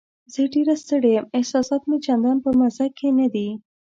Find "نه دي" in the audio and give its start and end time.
3.19-3.49